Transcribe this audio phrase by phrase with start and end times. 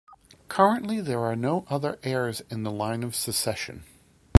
[0.47, 3.83] Currently, there are no other heirs in the line of succession.